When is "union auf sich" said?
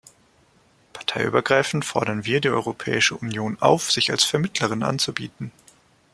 3.15-4.09